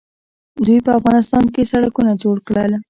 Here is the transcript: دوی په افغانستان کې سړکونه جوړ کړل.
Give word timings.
دوی 0.65 0.79
په 0.85 0.91
افغانستان 0.99 1.43
کې 1.53 1.69
سړکونه 1.71 2.11
جوړ 2.23 2.37
کړل. 2.47 2.71